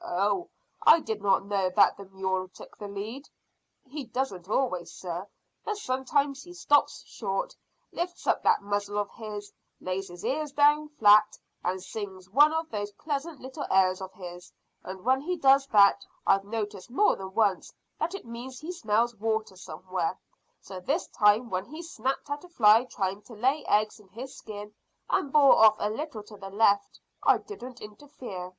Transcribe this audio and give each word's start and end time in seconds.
"Oh, 0.00 0.48
I 0.80 1.00
did 1.00 1.20
not 1.20 1.44
know 1.44 1.68
that 1.68 1.98
the 1.98 2.06
mule 2.06 2.48
took 2.48 2.78
the 2.78 2.88
lead." 2.88 3.28
"He 3.86 4.04
doesn't 4.06 4.48
always, 4.48 4.90
sir, 4.90 5.28
but 5.66 5.76
sometimes 5.76 6.42
he 6.42 6.54
stops 6.54 7.04
short, 7.06 7.54
lifts 7.92 8.26
up 8.26 8.42
that 8.42 8.62
muzzle 8.62 8.96
of 8.96 9.10
his, 9.10 9.52
lays 9.82 10.08
his 10.08 10.24
ears 10.24 10.50
flat 10.50 10.82
down, 10.98 11.20
and 11.62 11.82
sings 11.82 12.30
one 12.30 12.54
of 12.54 12.70
those 12.70 12.90
pleasant 12.92 13.40
little 13.42 13.66
airs 13.70 14.00
of 14.00 14.14
his; 14.14 14.50
and 14.82 15.04
when 15.04 15.20
he 15.20 15.36
does 15.36 15.66
that 15.66 16.06
I've 16.26 16.44
noticed 16.46 16.90
more 16.90 17.14
than 17.14 17.34
once 17.34 17.70
that 17.98 18.14
it 18.14 18.24
means 18.24 18.60
he 18.60 18.72
smells 18.72 19.14
water 19.16 19.56
somewhere. 19.56 20.18
So 20.62 20.80
this 20.80 21.06
time 21.08 21.50
when 21.50 21.66
he 21.66 21.82
snapped 21.82 22.30
at 22.30 22.44
a 22.44 22.48
fly 22.48 22.84
trying 22.86 23.20
to 23.24 23.34
lay 23.34 23.62
eggs 23.66 24.00
in 24.00 24.08
his 24.08 24.34
skin, 24.34 24.72
and 25.10 25.30
bore 25.30 25.56
off 25.62 25.76
a 25.78 25.90
little 25.90 26.22
to 26.22 26.38
the 26.38 26.48
left, 26.48 26.98
I 27.22 27.36
didn't 27.36 27.82
interfere." 27.82 28.54